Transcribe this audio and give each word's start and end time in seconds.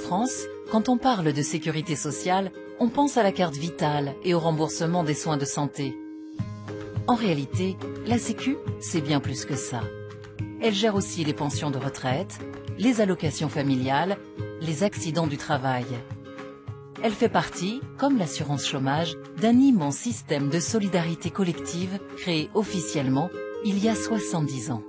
France, 0.00 0.44
quand 0.72 0.88
on 0.88 0.96
parle 0.96 1.32
de 1.32 1.42
sécurité 1.42 1.94
sociale, 1.94 2.50
on 2.80 2.88
pense 2.88 3.16
à 3.16 3.22
la 3.22 3.32
carte 3.32 3.56
vitale 3.56 4.14
et 4.24 4.34
au 4.34 4.40
remboursement 4.40 5.04
des 5.04 5.14
soins 5.14 5.36
de 5.36 5.44
santé. 5.44 5.96
En 7.06 7.14
réalité, 7.14 7.76
la 8.06 8.18
Sécu, 8.18 8.56
c'est 8.80 9.00
bien 9.00 9.20
plus 9.20 9.44
que 9.44 9.56
ça. 9.56 9.80
Elle 10.62 10.74
gère 10.74 10.94
aussi 10.94 11.24
les 11.24 11.34
pensions 11.34 11.70
de 11.70 11.78
retraite, 11.78 12.38
les 12.78 13.00
allocations 13.00 13.48
familiales, 13.48 14.16
les 14.60 14.82
accidents 14.82 15.26
du 15.26 15.36
travail. 15.36 15.86
Elle 17.02 17.12
fait 17.12 17.28
partie, 17.28 17.80
comme 17.98 18.18
l'assurance 18.18 18.66
chômage, 18.66 19.16
d'un 19.40 19.58
immense 19.58 19.96
système 19.96 20.50
de 20.50 20.60
solidarité 20.60 21.30
collective 21.30 21.98
créé 22.16 22.50
officiellement 22.54 23.30
il 23.64 23.82
y 23.82 23.88
a 23.88 23.94
70 23.94 24.70
ans. 24.70 24.82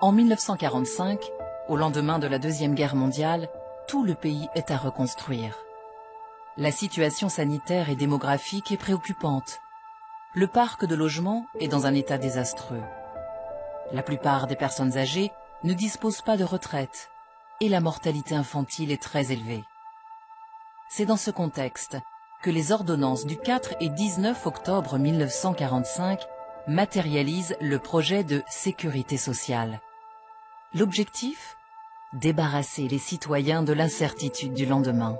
En 0.00 0.12
1945, 0.12 1.20
au 1.68 1.76
lendemain 1.76 2.18
de 2.18 2.26
la 2.26 2.38
Deuxième 2.38 2.74
Guerre 2.74 2.94
mondiale, 2.94 3.48
tout 3.88 4.04
le 4.04 4.14
pays 4.14 4.48
est 4.54 4.70
à 4.70 4.76
reconstruire. 4.76 5.56
La 6.56 6.70
situation 6.70 7.28
sanitaire 7.28 7.90
et 7.90 7.96
démographique 7.96 8.70
est 8.70 8.76
préoccupante. 8.76 9.60
Le 10.34 10.46
parc 10.46 10.84
de 10.84 10.94
logement 10.94 11.46
est 11.60 11.68
dans 11.68 11.86
un 11.86 11.94
état 11.94 12.18
désastreux. 12.18 12.82
La 13.92 14.02
plupart 14.02 14.46
des 14.46 14.56
personnes 14.56 14.96
âgées 14.96 15.32
ne 15.62 15.74
disposent 15.74 16.22
pas 16.22 16.36
de 16.36 16.44
retraite 16.44 17.10
et 17.60 17.68
la 17.68 17.80
mortalité 17.80 18.34
infantile 18.34 18.92
est 18.92 19.02
très 19.02 19.32
élevée. 19.32 19.64
C'est 20.88 21.06
dans 21.06 21.16
ce 21.16 21.30
contexte 21.30 21.96
que 22.42 22.50
les 22.50 22.72
ordonnances 22.72 23.24
du 23.24 23.36
4 23.38 23.74
et 23.80 23.88
19 23.88 24.46
octobre 24.46 24.98
1945 24.98 26.20
matérialisent 26.68 27.56
le 27.60 27.78
projet 27.78 28.22
de 28.22 28.42
sécurité 28.48 29.16
sociale. 29.16 29.80
L'objectif? 30.76 31.56
Débarrasser 32.14 32.88
les 32.88 32.98
citoyens 32.98 33.62
de 33.62 33.72
l'incertitude 33.72 34.54
du 34.54 34.66
lendemain. 34.66 35.16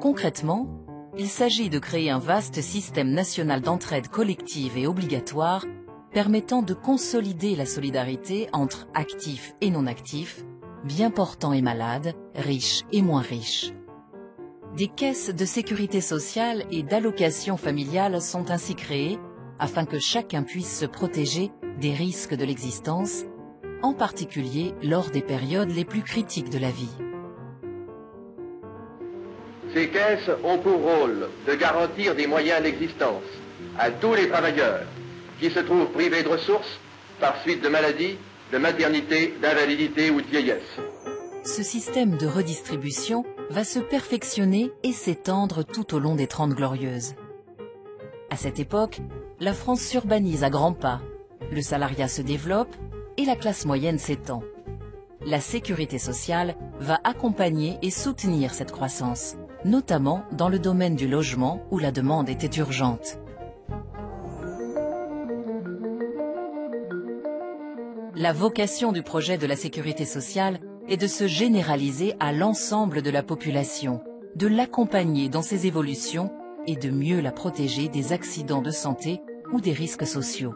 Concrètement, 0.00 0.66
il 1.18 1.28
s'agit 1.28 1.68
de 1.68 1.78
créer 1.78 2.08
un 2.08 2.18
vaste 2.18 2.62
système 2.62 3.10
national 3.10 3.60
d'entraide 3.60 4.08
collective 4.08 4.78
et 4.78 4.86
obligatoire 4.86 5.66
permettant 6.10 6.62
de 6.62 6.72
consolider 6.72 7.54
la 7.54 7.66
solidarité 7.66 8.48
entre 8.54 8.88
actifs 8.94 9.54
et 9.60 9.68
non 9.68 9.86
actifs, 9.86 10.42
bien 10.84 11.10
portants 11.10 11.52
et 11.52 11.60
malades, 11.60 12.14
riches 12.34 12.84
et 12.92 13.02
moins 13.02 13.20
riches. 13.20 13.74
Des 14.76 14.88
caisses 14.88 15.30
de 15.30 15.44
sécurité 15.44 16.00
sociale 16.00 16.64
et 16.72 16.82
d'allocation 16.82 17.56
familiale 17.56 18.20
sont 18.20 18.50
ainsi 18.50 18.74
créées 18.74 19.20
afin 19.60 19.84
que 19.84 20.00
chacun 20.00 20.42
puisse 20.42 20.80
se 20.80 20.84
protéger 20.84 21.52
des 21.80 21.92
risques 21.92 22.34
de 22.34 22.44
l'existence, 22.44 23.22
en 23.82 23.94
particulier 23.94 24.74
lors 24.82 25.10
des 25.10 25.22
périodes 25.22 25.70
les 25.70 25.84
plus 25.84 26.02
critiques 26.02 26.50
de 26.50 26.58
la 26.58 26.70
vie. 26.70 26.90
Ces 29.72 29.90
caisses 29.90 30.30
ont 30.42 30.58
pour 30.58 30.82
rôle 30.82 31.28
de 31.46 31.54
garantir 31.54 32.16
des 32.16 32.26
moyens 32.26 32.60
d'existence 32.60 33.22
à 33.78 33.92
tous 33.92 34.14
les 34.14 34.28
travailleurs 34.28 34.86
qui 35.38 35.50
se 35.50 35.60
trouvent 35.60 35.92
privés 35.92 36.24
de 36.24 36.28
ressources 36.28 36.80
par 37.20 37.40
suite 37.42 37.62
de 37.62 37.68
maladies, 37.68 38.16
de 38.52 38.58
maternité, 38.58 39.34
d'invalidité 39.40 40.10
ou 40.10 40.20
de 40.20 40.26
vieillesse. 40.26 40.80
Ce 41.44 41.62
système 41.62 42.16
de 42.16 42.26
redistribution 42.26 43.24
va 43.54 43.62
se 43.62 43.78
perfectionner 43.78 44.72
et 44.82 44.90
s'étendre 44.90 45.62
tout 45.64 45.94
au 45.94 46.00
long 46.00 46.16
des 46.16 46.26
Trente 46.26 46.54
Glorieuses. 46.54 47.14
À 48.28 48.36
cette 48.36 48.58
époque, 48.58 49.00
la 49.38 49.52
France 49.52 49.80
s'urbanise 49.80 50.42
à 50.42 50.50
grands 50.50 50.72
pas, 50.72 51.00
le 51.52 51.62
salariat 51.62 52.08
se 52.08 52.20
développe 52.20 52.74
et 53.16 53.24
la 53.24 53.36
classe 53.36 53.64
moyenne 53.64 53.98
s'étend. 53.98 54.42
La 55.24 55.38
sécurité 55.38 56.00
sociale 56.00 56.56
va 56.80 56.98
accompagner 57.04 57.78
et 57.80 57.92
soutenir 57.92 58.52
cette 58.52 58.72
croissance, 58.72 59.36
notamment 59.64 60.24
dans 60.32 60.48
le 60.48 60.58
domaine 60.58 60.96
du 60.96 61.06
logement 61.06 61.64
où 61.70 61.78
la 61.78 61.92
demande 61.92 62.28
était 62.28 62.58
urgente. 62.58 63.20
La 68.16 68.32
vocation 68.32 68.90
du 68.90 69.04
projet 69.04 69.38
de 69.38 69.46
la 69.46 69.54
sécurité 69.54 70.04
sociale 70.04 70.58
est 70.88 70.96
de 70.96 71.06
se 71.06 71.26
généraliser 71.26 72.14
à 72.20 72.32
l'ensemble 72.32 73.02
de 73.02 73.10
la 73.10 73.22
population, 73.22 74.00
de 74.36 74.46
l'accompagner 74.46 75.28
dans 75.28 75.42
ses 75.42 75.66
évolutions 75.66 76.30
et 76.66 76.76
de 76.76 76.90
mieux 76.90 77.20
la 77.20 77.32
protéger 77.32 77.88
des 77.88 78.12
accidents 78.12 78.62
de 78.62 78.70
santé 78.70 79.20
ou 79.52 79.60
des 79.60 79.72
risques 79.72 80.06
sociaux. 80.06 80.54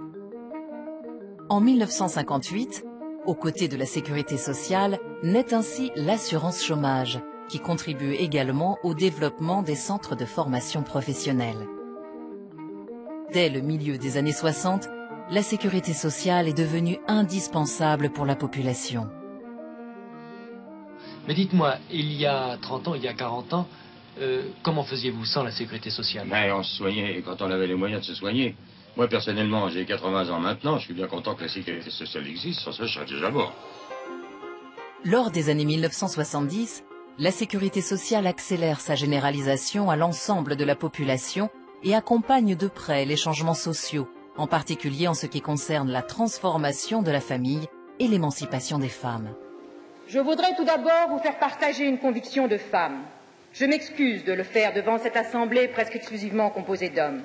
En 1.49 1.61
1958, 1.61 2.85
aux 3.27 3.35
côtés 3.35 3.69
de 3.69 3.77
la 3.77 3.87
sécurité 3.87 4.37
sociale, 4.37 4.99
naît 5.23 5.53
ainsi 5.53 5.91
l'assurance 5.97 6.63
chômage, 6.63 7.21
qui 7.49 7.59
contribue 7.59 8.13
également 8.15 8.79
au 8.83 8.95
développement 8.95 9.63
des 9.63 9.75
centres 9.75 10.17
de 10.17 10.25
formation 10.25 10.83
professionnelle. 10.83 11.67
Dès 13.33 13.49
le 13.49 13.61
milieu 13.61 13.99
des 13.99 14.17
années 14.17 14.33
60, 14.33 14.89
la 15.31 15.43
sécurité 15.43 15.93
sociale 15.93 16.49
est 16.49 16.57
devenue 16.57 16.99
indispensable 17.07 18.11
pour 18.11 18.25
la 18.25 18.37
population. 18.37 19.09
Mais 21.29 21.35
dites-moi, 21.35 21.77
il 21.93 22.11
y 22.15 22.25
a 22.25 22.57
30 22.57 22.89
ans, 22.89 22.95
il 22.95 23.03
y 23.03 23.07
a 23.07 23.13
40 23.13 23.53
ans, 23.53 23.69
euh, 24.19 24.45
comment 24.63 24.83
faisiez-vous 24.83 25.27
sans 25.27 25.43
la 25.43 25.51
sécurité 25.51 25.91
sociale? 25.91 26.27
Ben, 26.27 26.55
On 26.55 26.63
se 26.63 26.75
soignait 26.77 27.21
quand 27.23 27.43
on 27.43 27.51
avait 27.51 27.67
les 27.67 27.75
moyens 27.75 28.01
de 28.01 28.07
se 28.07 28.15
soigner. 28.15 28.57
Moi, 28.97 29.09
personnellement, 29.09 29.69
j'ai 29.69 29.85
80 29.85 30.31
ans 30.31 30.41
maintenant, 30.41 30.79
je 30.79 30.87
suis 30.87 30.95
bien 30.95 31.07
content 31.07 31.35
que 31.35 31.43
la 31.43 31.51
sécurité 31.51 31.91
sociale 31.91 32.27
existe, 32.27 32.61
sans 32.61 32.73
ça, 32.73 32.87
je 32.87 32.95
serais 32.95 33.05
déjà 33.05 33.31
mort. 33.31 33.53
Lors 35.05 35.31
des 35.31 35.51
années 35.51 35.67
1970, 35.67 36.85
la 37.19 37.31
sécurité 37.31 37.83
sociale 37.83 38.27
accélère 38.27 38.81
sa 38.81 38.95
généralisation 38.95 39.91
à 39.91 39.97
l'ensemble 39.97 40.57
de 40.57 40.65
la 40.65 40.77
population 40.77 41.51
et 41.83 41.95
accompagne 41.95 42.57
de 42.57 42.69
près 42.69 43.05
les 43.05 43.17
changements 43.17 43.53
sociaux, 43.53 44.09
en 44.39 44.47
particulier 44.47 45.09
en 45.09 45.15
ce 45.15 45.27
qui 45.27 45.43
concerne 45.43 45.91
la 45.91 46.01
transformation 46.01 47.03
de 47.03 47.11
la 47.11 47.21
famille 47.21 47.69
et 48.01 48.09
l'émancipation 48.09 48.79
des 48.79 48.89
femmes. 48.89 49.35
Je 50.09 50.19
voudrais 50.19 50.55
tout 50.57 50.65
d'abord 50.65 51.11
vous 51.11 51.19
faire 51.19 51.39
partager 51.39 51.85
une 51.85 51.99
conviction 51.99 52.49
de 52.49 52.57
femme. 52.57 53.03
Je 53.53 53.67
m'excuse 53.67 54.25
de 54.25 54.33
le 54.33 54.43
faire 54.43 54.73
devant 54.73 54.97
cette 54.97 55.19
assemblée 55.19 55.69
presque 55.69 55.97
exclusivement 55.97 56.49
composée 56.49 56.89
d'hommes. 56.89 57.21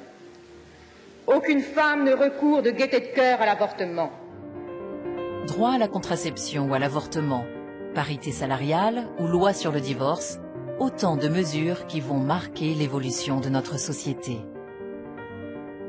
Aucune 1.26 1.62
femme 1.62 2.04
ne 2.04 2.12
recourt 2.12 2.62
de 2.62 2.72
gaieté 2.72 3.00
de 3.00 3.16
cœur 3.16 3.42
à 3.42 3.46
l'avortement. 3.46 4.12
Droit 5.48 5.76
à 5.76 5.78
la 5.78 5.88
contraception 5.88 6.68
ou 6.68 6.74
à 6.74 6.80
l'avortement, 6.80 7.46
parité 7.96 8.34
salariale 8.34 9.08
ou 9.18 9.28
loi 9.28 9.54
sur 9.54 9.72
le 9.72 9.80
divorce, 9.80 10.40
autant 10.78 11.16
de 11.16 11.30
mesures 11.30 11.88
qui 11.88 12.02
vont 12.02 12.20
marquer 12.20 12.74
l'évolution 12.74 13.40
de 13.40 13.48
notre 13.48 13.80
société. 13.80 14.40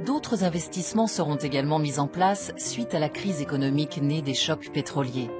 D'autres 0.06 0.44
investissements 0.44 1.08
seront 1.08 1.36
également 1.36 1.80
mis 1.80 1.98
en 1.98 2.06
place 2.06 2.52
suite 2.56 2.94
à 2.94 3.00
la 3.00 3.08
crise 3.08 3.40
économique 3.40 4.00
née 4.00 4.22
des 4.22 4.34
chocs 4.34 4.70
pétroliers 4.72 5.30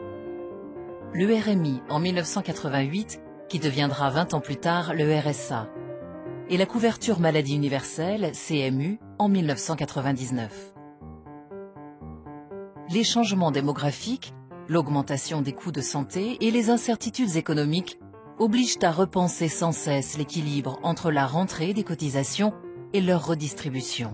le 1.14 1.32
RMI 1.32 1.80
en 1.88 2.00
1988, 2.00 3.20
qui 3.48 3.60
deviendra 3.60 4.10
20 4.10 4.34
ans 4.34 4.40
plus 4.40 4.56
tard 4.56 4.94
le 4.94 5.16
RSA, 5.16 5.68
et 6.50 6.56
la 6.56 6.66
couverture 6.66 7.20
maladie 7.20 7.54
universelle, 7.54 8.32
CMU, 8.32 8.98
en 9.20 9.28
1999. 9.28 10.74
Les 12.90 13.04
changements 13.04 13.52
démographiques, 13.52 14.34
l'augmentation 14.68 15.40
des 15.40 15.52
coûts 15.52 15.70
de 15.70 15.80
santé 15.80 16.36
et 16.40 16.50
les 16.50 16.68
incertitudes 16.68 17.36
économiques 17.36 18.00
obligent 18.40 18.82
à 18.82 18.90
repenser 18.90 19.46
sans 19.46 19.70
cesse 19.70 20.18
l'équilibre 20.18 20.80
entre 20.82 21.12
la 21.12 21.26
rentrée 21.26 21.74
des 21.74 21.84
cotisations 21.84 22.52
et 22.92 23.00
leur 23.00 23.24
redistribution. 23.24 24.12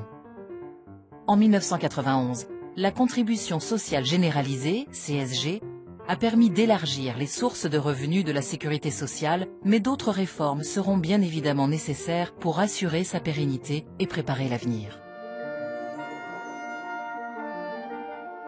En 1.26 1.38
1991, 1.38 2.46
la 2.76 2.90
contribution 2.90 3.58
sociale 3.58 4.04
généralisée, 4.04 4.86
CSG, 4.92 5.62
a 6.08 6.16
permis 6.16 6.50
d'élargir 6.50 7.16
les 7.16 7.26
sources 7.26 7.66
de 7.66 7.78
revenus 7.78 8.24
de 8.24 8.32
la 8.32 8.42
sécurité 8.42 8.90
sociale, 8.90 9.46
mais 9.64 9.80
d'autres 9.80 10.10
réformes 10.10 10.62
seront 10.62 10.96
bien 10.96 11.20
évidemment 11.20 11.68
nécessaires 11.68 12.32
pour 12.34 12.58
assurer 12.60 13.04
sa 13.04 13.20
pérennité 13.20 13.86
et 13.98 14.06
préparer 14.06 14.48
l'avenir. 14.48 15.00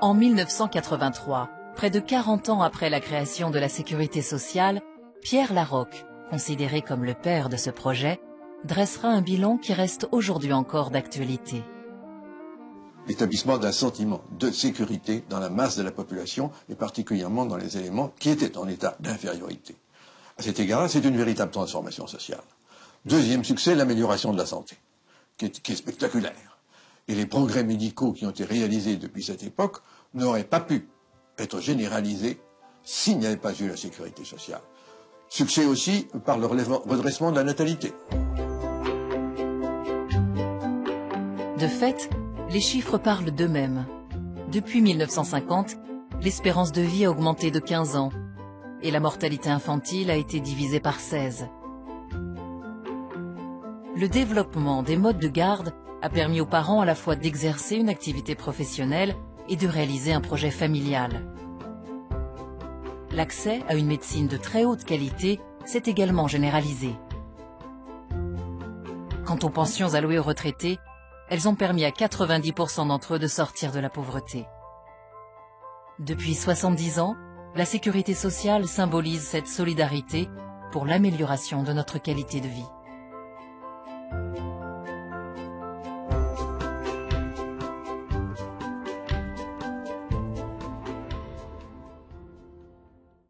En 0.01 0.15
1983, 0.15 1.51
près 1.77 1.91
de 1.91 2.01
40 2.01 2.49
ans 2.49 2.63
après 2.63 2.91
la 2.91 3.01
création 3.01 3.51
de 3.51 3.59
la 3.59 3.69
sécurité 3.69 4.23
sociale, 4.23 4.81
Pierre 5.23 5.53
Larocque, 5.53 6.05
considéré 6.31 6.83
comme 6.83 7.05
le 7.05 7.15
père 7.15 7.49
de 7.49 7.57
ce 7.57 7.71
projet, 7.71 8.21
dressera 8.65 9.09
un 9.09 9.23
bilan 9.23 9.59
qui 9.59 9.73
reste 9.73 10.09
aujourd'hui 10.11 10.53
encore 10.53 10.91
d'actualité 10.91 11.63
l'établissement 13.07 13.59
d'un 13.59 13.73
sentiment 13.73 14.23
de 14.39 14.51
sécurité 14.51 15.25
dans 15.29 15.39
la 15.41 15.51
masse 15.51 15.77
de 15.77 15.83
la 15.83 15.91
population, 15.91 16.51
et 16.69 16.75
particulièrement 16.75 17.47
dans 17.47 17.57
les 17.57 17.77
éléments 17.77 18.13
qui 18.19 18.31
étaient 18.31 18.57
en 18.57 18.69
état 18.69 18.97
d'infériorité. 19.01 19.77
À 20.39 20.43
cet 20.43 20.61
égard-là, 20.61 20.89
c'est 20.89 21.05
une 21.05 21.17
véritable 21.17 21.51
transformation 21.51 22.07
sociale. 22.07 22.43
Deuxième 23.05 23.45
succès, 23.45 23.75
l'amélioration 23.75 24.33
de 24.33 24.39
la 24.39 24.47
santé, 24.47 24.77
qui 25.37 25.47
est, 25.47 25.75
spectaculaire. 25.75 26.59
et 27.09 27.15
les 27.17 27.27
progrès 27.27 27.65
médicaux 27.65 28.13
qui 28.13 28.25
ont 28.27 28.31
été 28.31 28.45
réalisés 28.45 28.97
depuis 28.97 29.25
cette 29.25 29.43
époque 29.43 29.79
n'auraient 30.15 30.45
pas 30.45 30.61
pu 30.61 30.89
être 31.39 31.61
généralisés 31.61 32.41
s'il 32.85 33.19
n'y 33.19 33.27
avait 33.27 33.37
pas 33.37 33.53
eu 33.59 33.69
la 33.69 33.77
sécurité 33.77 34.25
sociale. 34.25 34.61
Succès 35.29 35.65
aussi 35.65 36.07
par 36.25 36.39
le 36.39 36.47
redressement 36.47 37.31
de 37.33 37.37
la 37.37 37.45
natalité. 37.45 37.93
De 41.59 41.67
fait, 41.69 42.09
les 42.53 42.61
chiffres 42.61 42.99
parlent 42.99 43.31
d'eux-mêmes. 43.31 43.87
Depuis 44.53 44.83
1950, 44.83 45.79
l'espérance 46.21 46.71
de 46.71 46.83
vie 46.83 47.07
a 47.07 47.11
augmenté 47.11 47.51
de 47.51 47.59
15 47.59 47.97
ans 47.97 48.11
et 48.83 48.91
la 48.91 49.01
mortalité 49.01 49.49
infantile 49.49 50.11
a 50.11 50.17
été 50.17 50.39
divisée 50.39 50.81
par 50.81 51.01
16. 51.01 51.47
Le 53.97 54.07
développement 54.07 54.83
des 54.83 54.99
modes 54.99 55.19
de 55.19 55.29
garde 55.29 55.73
a 56.03 56.11
permis 56.11 56.43
aux 56.43 56.47
parents 56.47 56.83
à 56.83 56.85
la 56.85 56.95
fois 56.95 57.17
d'exercer 57.17 57.77
une 57.77 57.89
activité 57.89 58.35
professionnelle 58.35 59.15
et 59.49 59.57
de 59.57 59.67
réaliser 59.67 60.13
un 60.13 60.21
projet 60.21 60.51
familial. 60.51 61.23
L'accès 63.13 63.63
à 63.67 63.77
une 63.77 63.87
médecine 63.87 64.27
de 64.27 64.37
très 64.37 64.67
haute 64.67 64.85
qualité 64.85 65.41
s'est 65.65 65.85
également 65.87 66.29
généralisé. 66.29 66.95
Quant 69.25 69.39
aux 69.43 69.51
pensions 69.51 69.95
allouées 69.95 70.19
aux 70.19 70.23
retraités, 70.23 70.79
elles 71.33 71.49
ont 71.49 71.55
permis 71.55 71.87
à 71.87 71.91
90% 71.91 72.89
d'entre 72.89 73.15
eux 73.15 73.19
de 73.19 73.27
sortir 73.27 73.73
de 73.73 73.81
la 73.81 73.89
pauvreté. 73.89 74.45
Depuis 75.99 76.35
70 76.35 77.01
ans, 77.01 77.17
la 77.55 77.65
sécurité 77.65 78.13
sociale 78.13 78.69
symbolise 78.69 79.23
cette 79.23 79.47
solidarité 79.47 80.29
pour 80.73 80.85
l'amélioration 80.85 81.63
de 81.63 81.73
notre 81.73 81.97
qualité 81.97 82.43
de 82.43 82.49
vie. 82.49 82.69